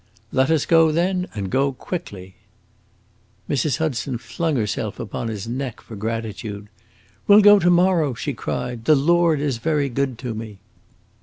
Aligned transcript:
"Let 0.31 0.49
us 0.49 0.65
go, 0.65 0.91
then, 0.91 1.27
and 1.35 1.51
go 1.51 1.71
quickly!" 1.73 2.33
Mrs. 3.47 3.77
Hudson 3.77 4.17
flung 4.17 4.55
herself 4.55 4.99
upon 4.99 5.27
his 5.27 5.47
neck 5.47 5.79
for 5.79 5.95
gratitude. 5.95 6.69
"We 7.27 7.35
'll 7.35 7.41
go 7.41 7.59
to 7.59 7.69
morrow!" 7.69 8.15
she 8.15 8.33
cried. 8.33 8.85
"The 8.85 8.95
Lord 8.95 9.39
is 9.39 9.59
very 9.59 9.89
good 9.89 10.17
to 10.17 10.33
me!" 10.33 10.57